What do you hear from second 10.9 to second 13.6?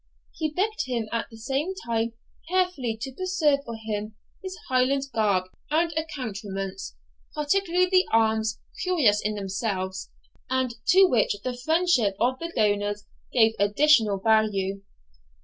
which the friendship of the donors gave